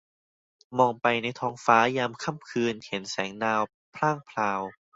[0.77, 3.61] มองไปในท้องฟ้ายามค่ำคืน เห็นแสงดาว
[3.95, 4.61] พร่างพราว